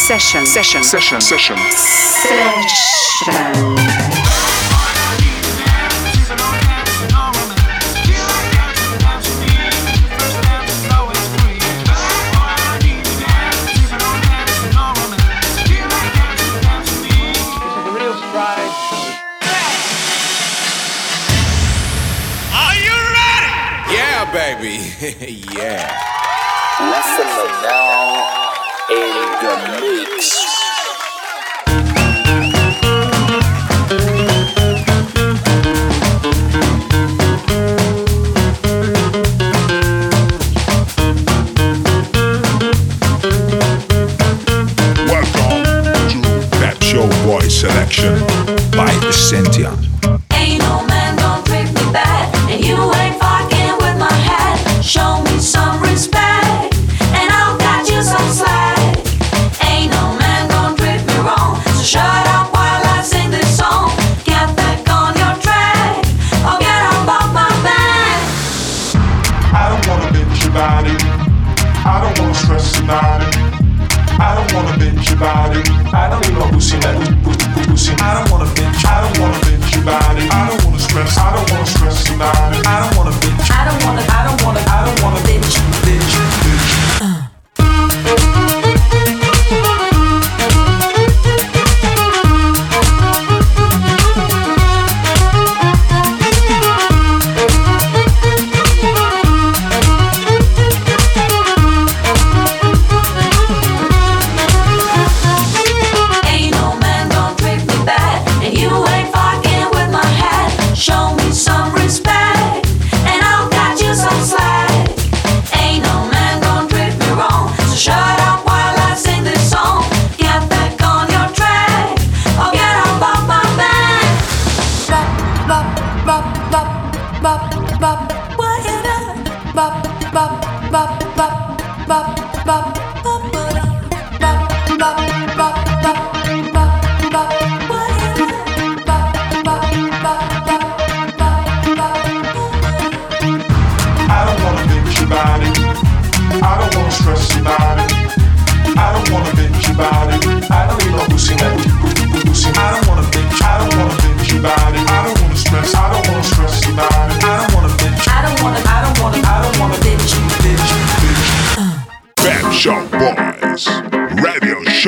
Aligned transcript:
Session. 0.00 0.46
Session. 0.46 0.82
Session. 0.82 1.20
Session. 1.20 1.56
Session. 3.22 4.09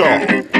show. 0.02 0.51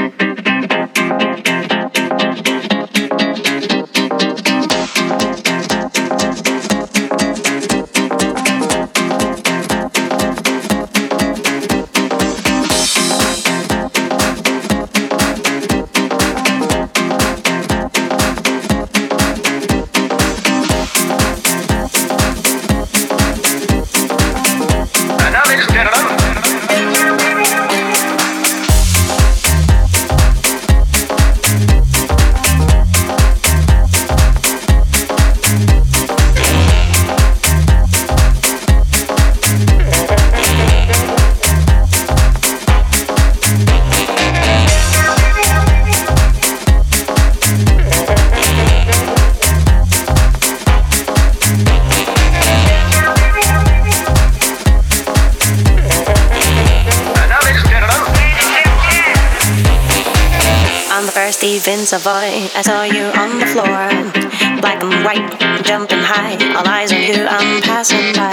I 61.95 62.63
saw 62.63 62.81
you 62.81 63.03
on 63.03 63.37
the 63.37 63.45
floor, 63.45 64.61
black 64.61 64.81
and 64.81 65.05
white, 65.05 65.63
jumping 65.63 65.99
high. 65.99 66.33
All 66.55 66.67
eyes 66.67 66.91
on 66.91 67.03
you, 67.03 67.27
I'm 67.27 67.61
passing 67.61 68.15
by. 68.15 68.31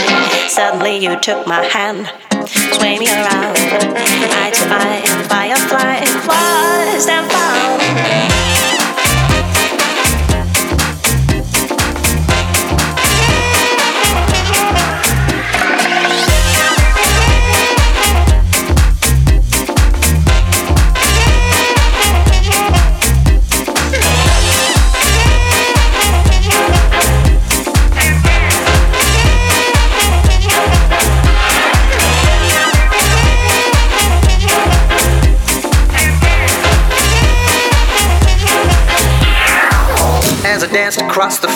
Suddenly 0.48 0.96
you 0.96 1.20
took 1.20 1.46
my 1.46 1.62
hand. 1.66 2.10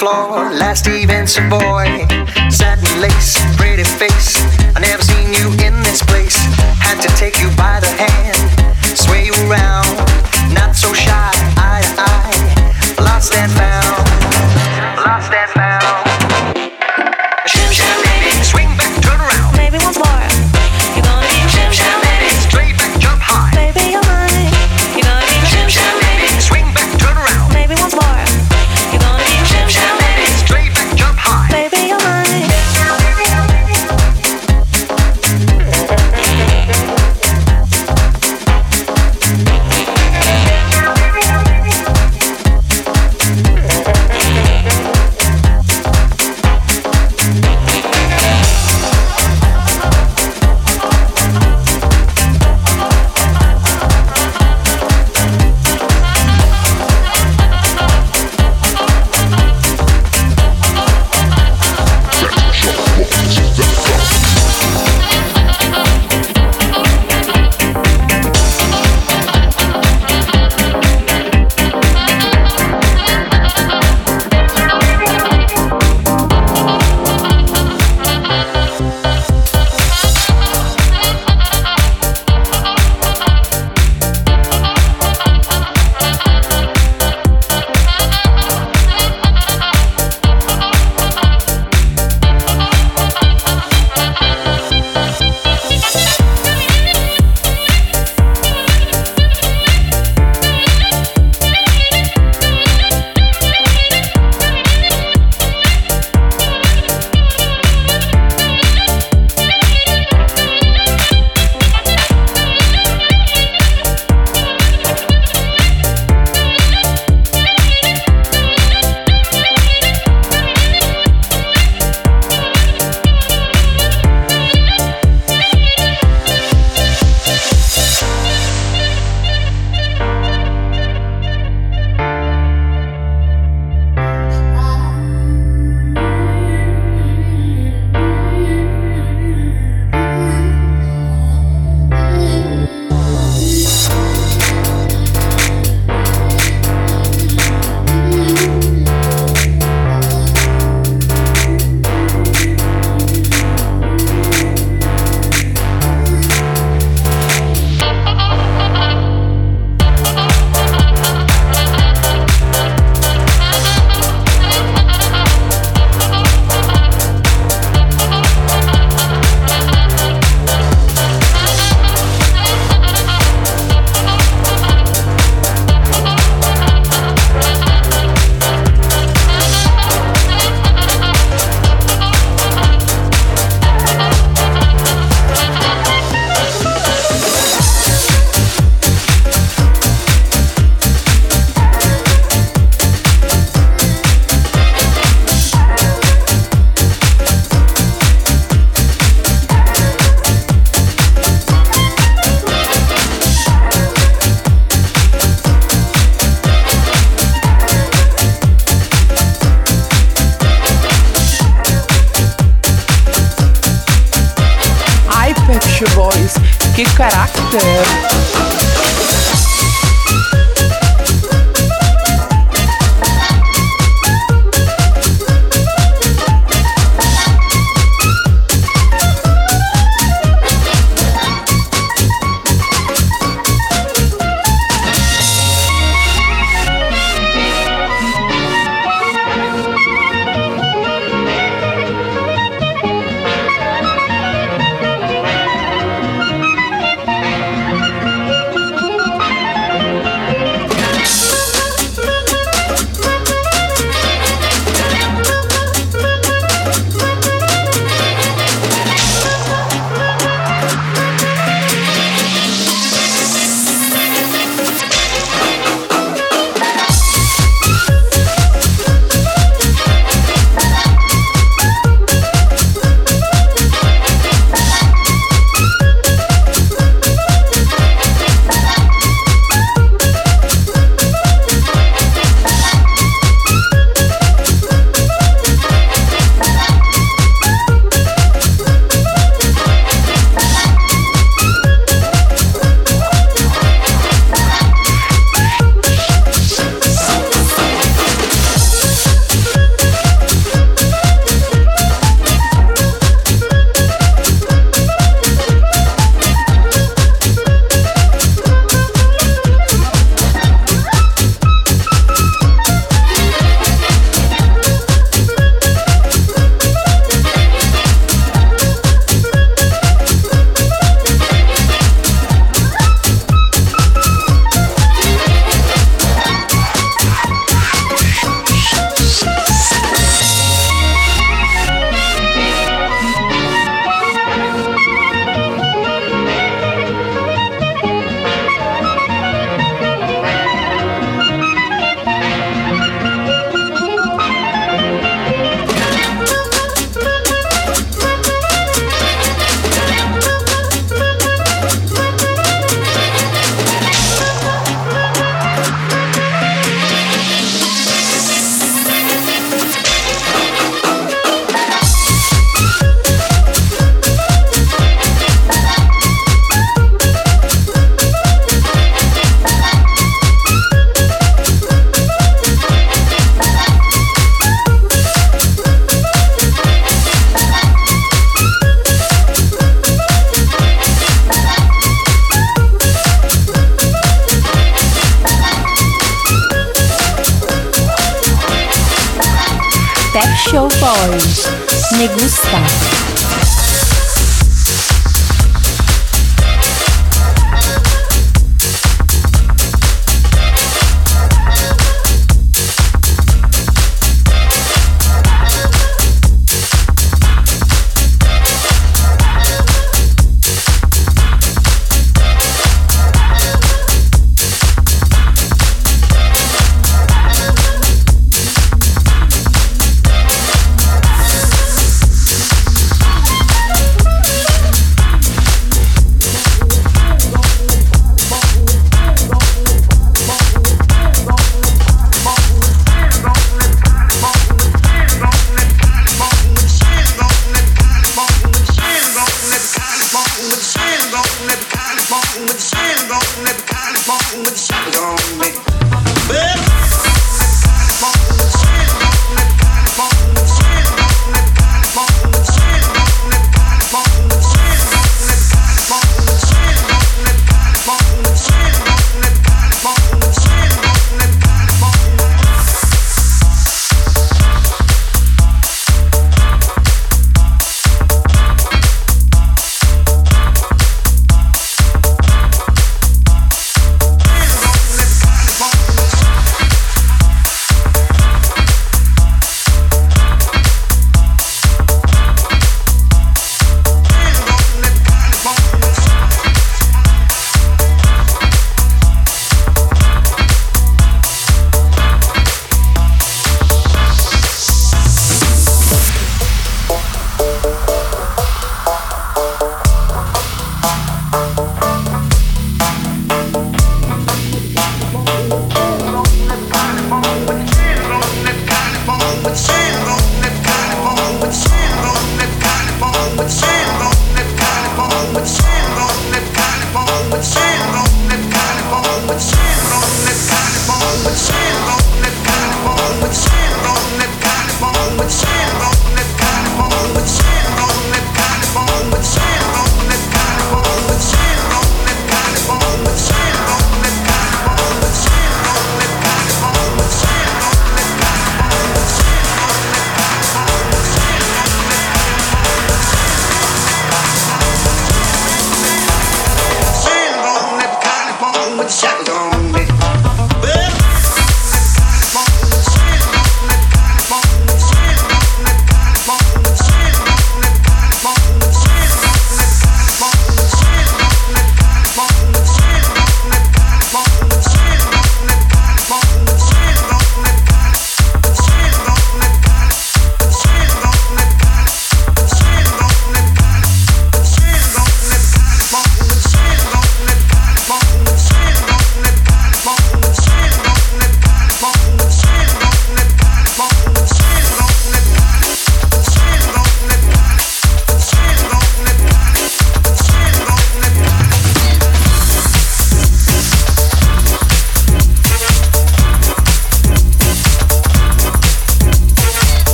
Floor. 0.00 0.50
Last 0.50 0.88
evening, 0.88 1.26
Savoy. 1.26 2.09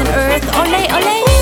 Ooh, 0.00 1.37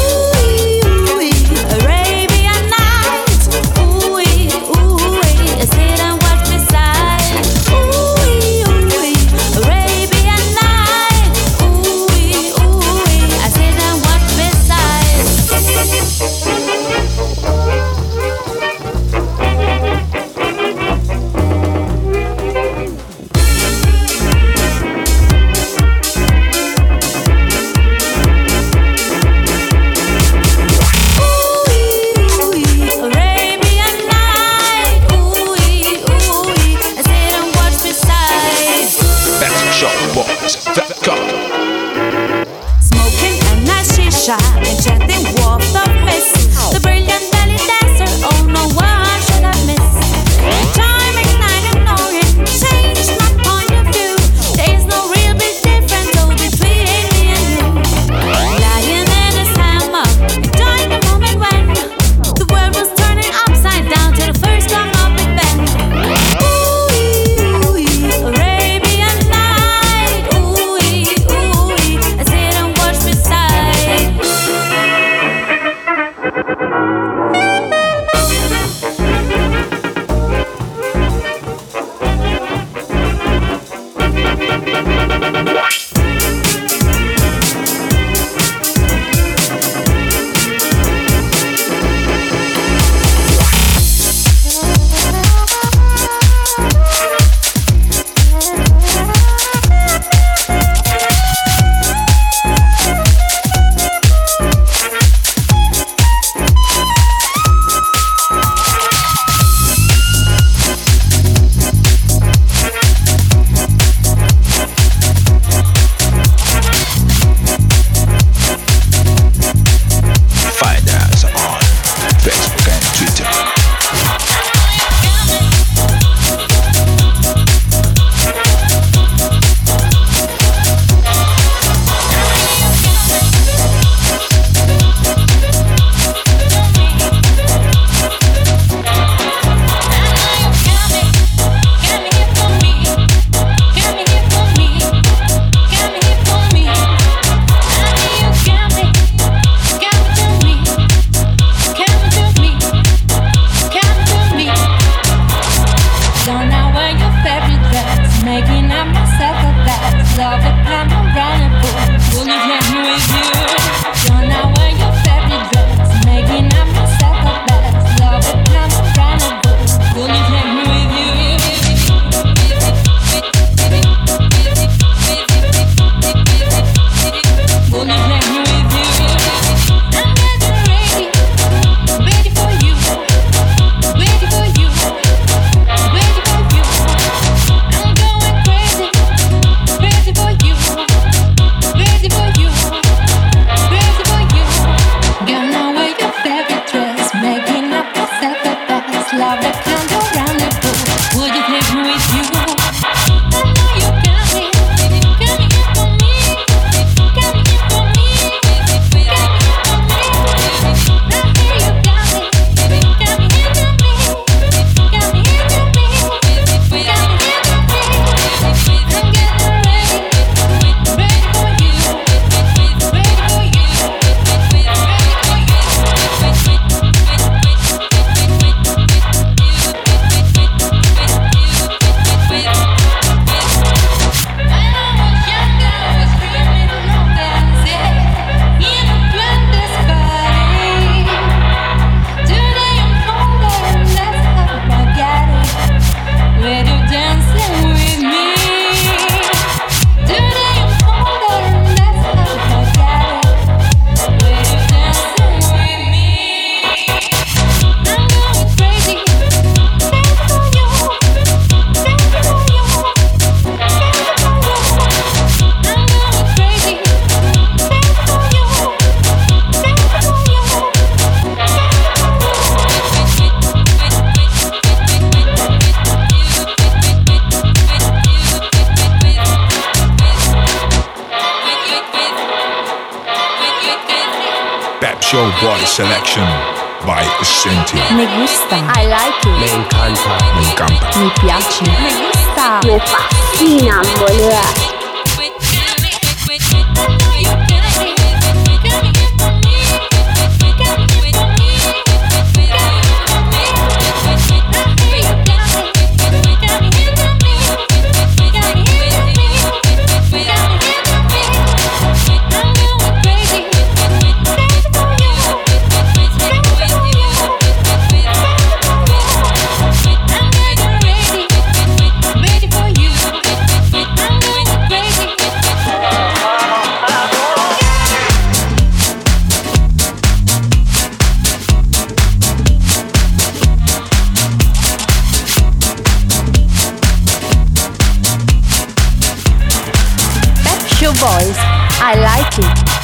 your 340.86 340.94
voice. 340.94 341.36
I 341.82 341.94
like 341.98 342.38
it. 342.38 342.75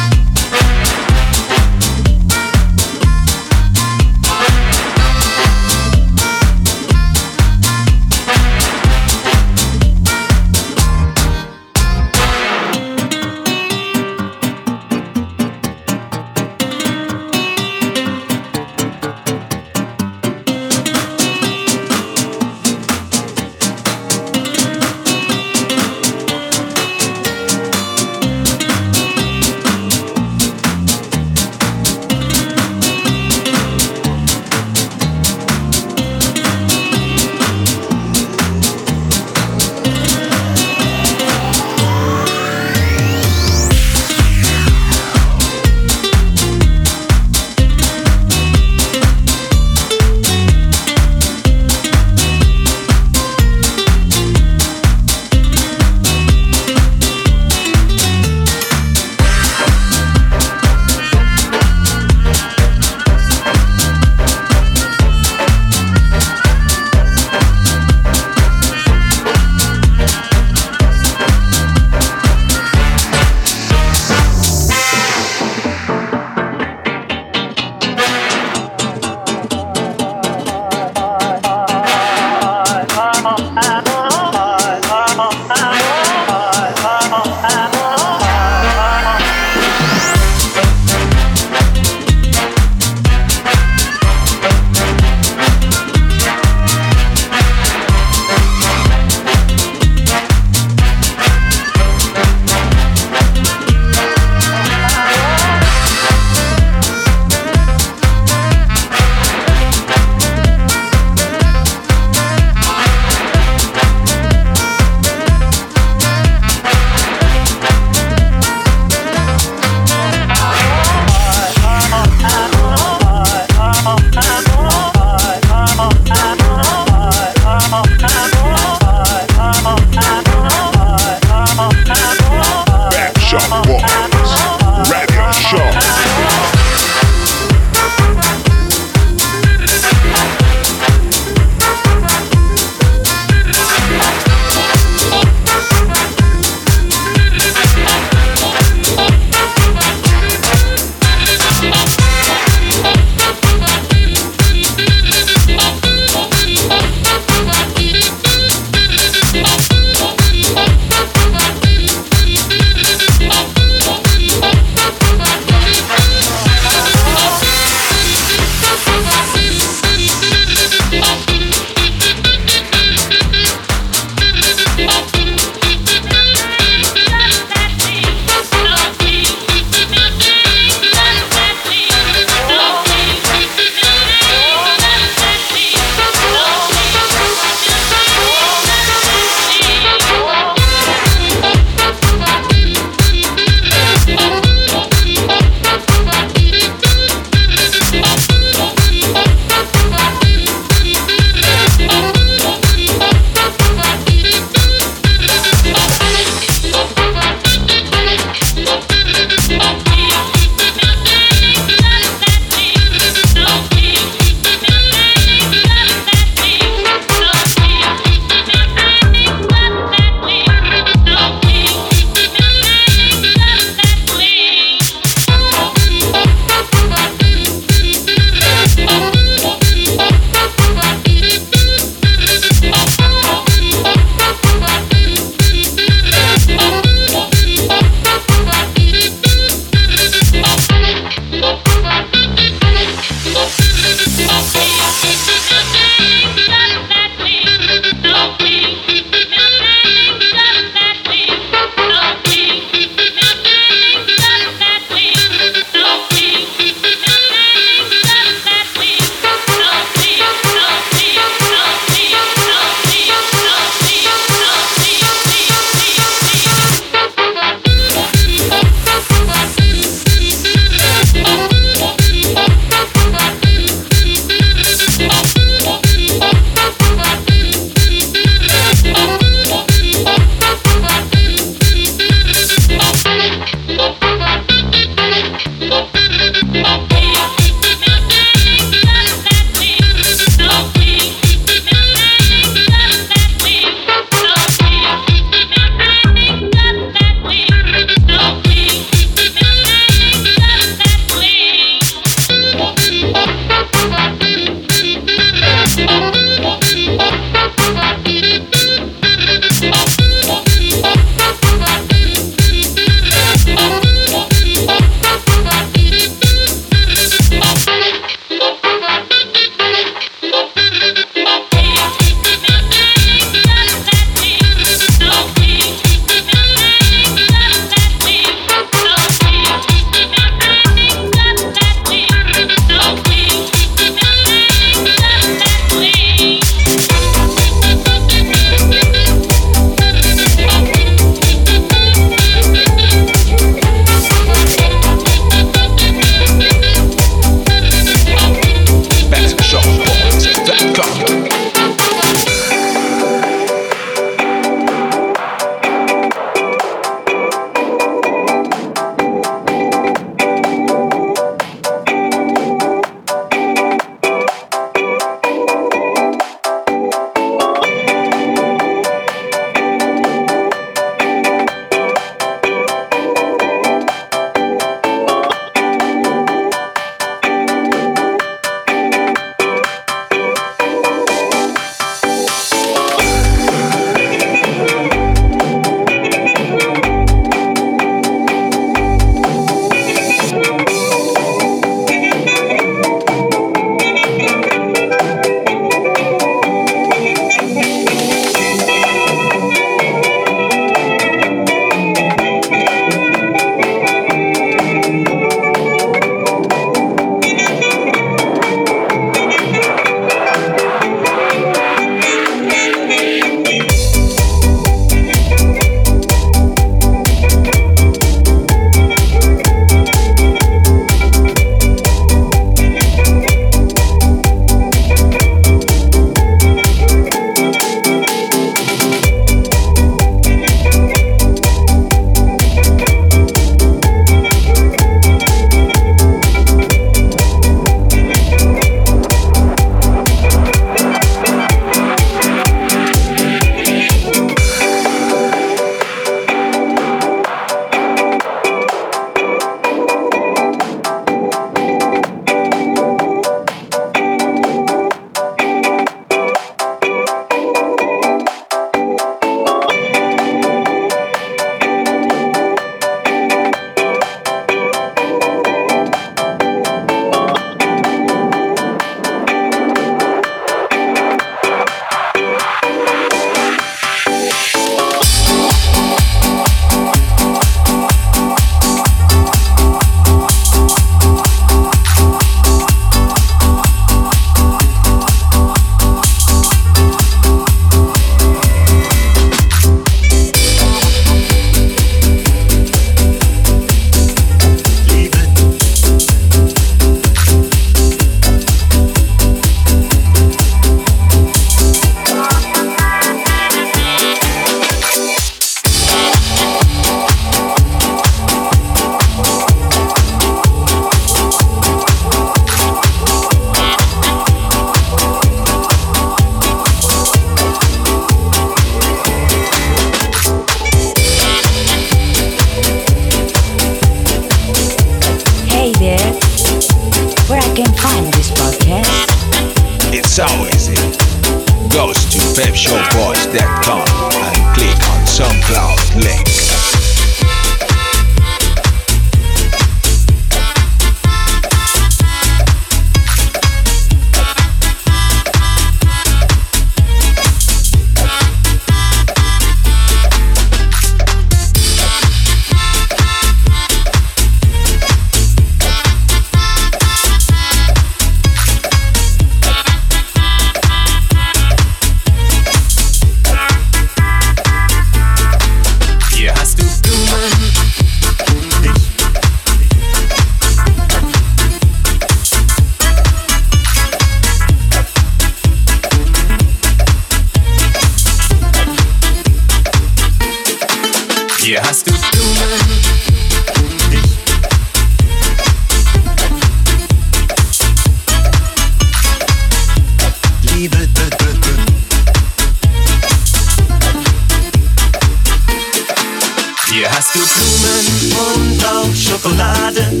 Magst 597.14 597.36
du 597.36 598.10
Blumen 598.10 598.56
und 598.56 598.64
auch 598.64 598.94
Schokolade? 598.94 600.00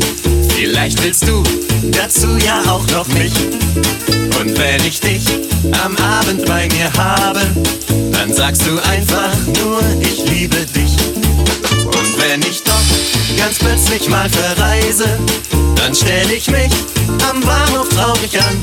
Vielleicht 0.56 1.02
willst 1.02 1.28
du 1.28 1.42
dazu 1.90 2.38
ja 2.38 2.62
auch 2.72 2.86
noch 2.86 3.06
mich. 3.08 3.34
Und 4.40 4.58
wenn 4.58 4.82
ich 4.86 4.98
dich 5.00 5.22
am 5.84 5.94
Abend 5.96 6.46
bei 6.46 6.68
mir 6.68 6.90
habe, 6.96 7.40
dann 8.12 8.32
sagst 8.32 8.62
du 8.62 8.78
einfach 8.88 9.34
nur, 9.62 9.80
ich 10.00 10.24
liebe 10.30 10.56
dich. 10.74 10.96
Und 11.84 12.18
wenn 12.18 12.40
ich 12.40 12.62
doch 12.62 12.80
ganz 13.36 13.58
plötzlich 13.58 14.08
mal 14.08 14.30
verreise, 14.30 15.18
dann 15.76 15.94
stell 15.94 16.30
ich 16.30 16.50
mich 16.50 16.72
am 17.30 17.40
Bahnhof 17.40 17.90
traurig 17.90 18.40
an. 18.40 18.56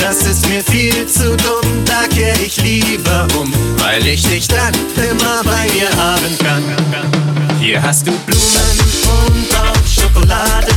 Das 0.00 0.22
ist 0.22 0.48
mir 0.48 0.62
viel 0.62 1.06
zu 1.06 1.36
dumm, 1.36 1.84
da 1.84 2.06
kehr 2.14 2.34
ich 2.40 2.58
lieber 2.58 3.26
um, 3.40 3.52
weil 3.78 4.06
ich 4.06 4.22
dich 4.22 4.46
dann 4.46 4.72
immer 4.96 5.42
bei 5.42 5.66
mir 5.74 5.90
haben 5.96 6.38
kann. 6.38 7.29
Hier 7.60 7.82
hast 7.82 8.06
du 8.06 8.12
Blumen 8.24 8.80
und 9.04 9.54
auch 9.54 9.86
Schokolade. 9.86 10.72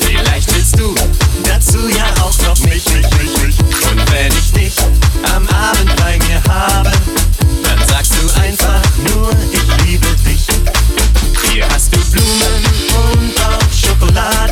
Vielleicht 0.00 0.54
willst 0.54 0.78
du 0.78 0.94
dazu 1.44 1.78
ja 1.88 2.04
auch 2.22 2.36
noch 2.46 2.58
mich, 2.60 2.84
mich, 2.90 3.08
mich, 3.18 3.42
mich. 3.42 3.58
Und 3.90 4.12
wenn 4.12 4.30
ich 4.30 4.52
dich 4.52 4.74
am 5.34 5.48
Abend 5.48 5.96
bei 5.96 6.18
mir 6.28 6.42
habe, 6.46 6.92
dann 7.62 7.88
sagst 7.88 8.12
du 8.20 8.40
einfach 8.40 8.82
nur, 9.14 9.30
ich 9.50 9.86
liebe 9.86 10.06
dich. 10.26 10.46
Hier 11.50 11.66
hast 11.70 11.94
du 11.94 11.98
Blumen 12.10 12.64
und 13.14 13.42
auch 13.42 13.72
Schokolade. 13.72 14.49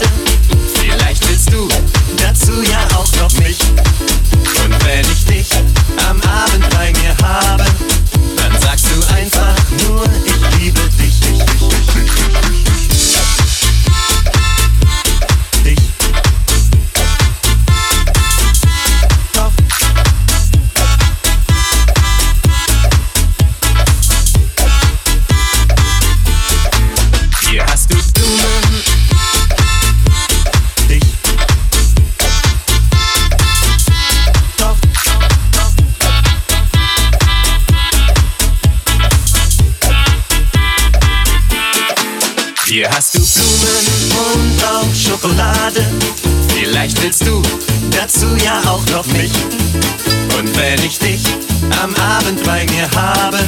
Abend 52.28 52.44
bei 52.44 52.66
mir 52.66 52.86
habe, 52.94 53.38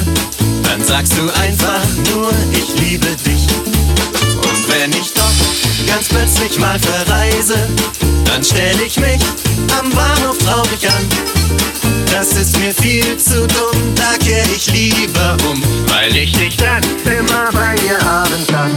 dann 0.63 0.83
sagst 0.83 1.13
du 1.15 1.21
einfach 1.39 1.85
nur, 2.11 2.31
ich 2.51 2.81
liebe 2.81 3.05
dich. 3.17 3.45
Und 4.37 4.69
wenn 4.69 4.91
ich 4.91 5.13
doch 5.13 5.31
ganz 5.85 6.07
plötzlich 6.07 6.57
mal 6.57 6.79
verreise, 6.79 7.57
dann 8.25 8.43
stell 8.43 8.79
ich 8.83 8.99
mich 8.99 9.21
am 9.79 9.87
Bahnhof 9.91 10.35
traurig 10.39 10.89
an. 10.89 11.05
Das 12.11 12.33
ist 12.33 12.57
mir 12.57 12.73
viel 12.73 13.17
zu 13.17 13.45
dumm, 13.45 13.93
da 13.93 14.17
kehre 14.17 14.49
ich 14.55 14.65
lieber 14.71 15.37
um, 15.51 15.61
weil 15.87 16.15
ich 16.15 16.31
dich 16.31 16.57
dann 16.57 16.81
immer 17.05 17.51
bei 17.51 17.75
dir 17.75 18.03
haben 18.03 18.47
kann. 18.47 18.71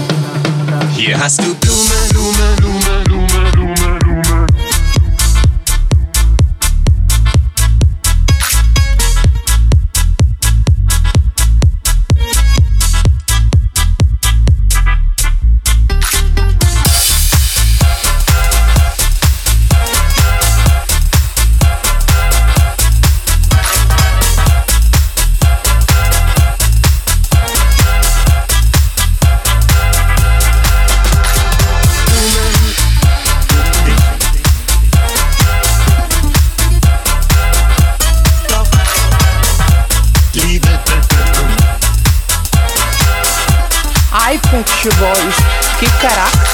Hier 0.95 1.19
hast 1.19 1.41
du 1.41 1.55
Blume, 1.55 2.09
Blume, 2.11 2.57
Blume, 2.57 3.03
Blume, 3.05 3.51
Blume. 3.53 4.04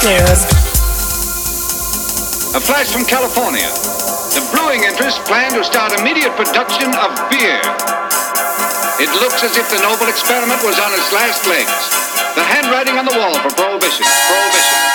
News. 0.01 0.49
A 2.57 2.61
flash 2.61 2.89
from 2.89 3.05
California. 3.05 3.69
The 4.33 4.41
brewing 4.49 4.85
interests 4.85 5.21
plan 5.29 5.53
to 5.53 5.63
start 5.63 5.93
immediate 6.01 6.33
production 6.41 6.89
of 6.97 7.13
beer. 7.29 7.61
It 8.97 9.13
looks 9.21 9.45
as 9.45 9.59
if 9.59 9.69
the 9.69 9.77
noble 9.85 10.09
experiment 10.09 10.65
was 10.65 10.81
on 10.81 10.93
its 10.97 11.13
last 11.13 11.47
legs. 11.47 11.69
The 12.35 12.45
handwriting 12.45 12.97
on 12.97 13.05
the 13.05 13.13
wall 13.19 13.35
for 13.45 13.55
prohibition. 13.55 14.07
Prohibition. 14.07 14.90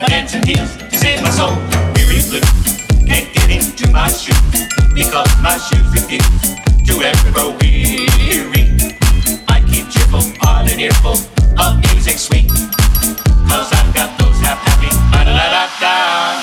my 0.00 0.06
dancing 0.06 0.42
heels 0.46 0.76
to 0.76 0.96
save 0.96 1.22
my 1.22 1.30
soul. 1.30 1.54
Weary 1.94 2.22
blue, 2.28 2.40
can't 3.06 3.32
get 3.34 3.50
into 3.50 3.90
my 3.90 4.08
shoes 4.08 4.40
because 4.94 5.28
my 5.42 5.56
shoes 5.58 5.86
refuse 5.92 6.56
to 6.86 7.02
ever 7.02 7.30
grow 7.32 7.50
weary. 7.60 8.64
I 9.48 9.62
keep 9.68 9.88
cheerful 9.90 10.24
on 10.48 10.68
an 10.68 10.80
earful 10.80 11.16
of 11.60 11.78
music 11.92 12.18
sweet, 12.18 12.48
cause 12.48 13.72
I've 13.72 13.94
got 13.94 14.16
those 14.18 14.38
half 14.40 14.58
happy, 14.58 14.88
da 15.12 15.24
da 15.24 15.32
da 15.36 15.80
da. 15.80 16.39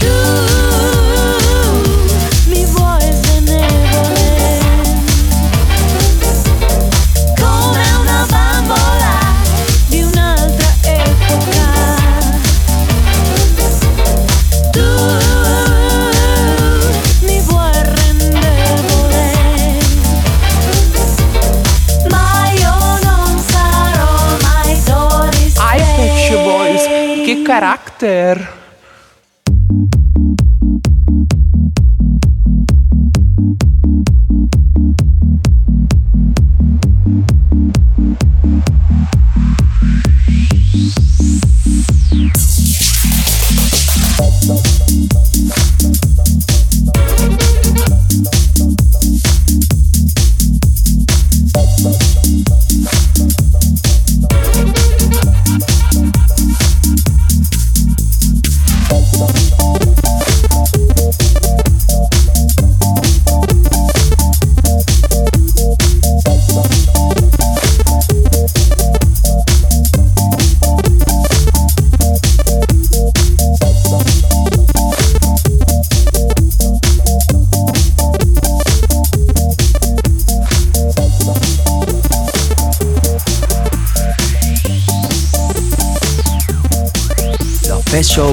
do 0.00 0.11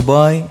banho, 0.09 0.48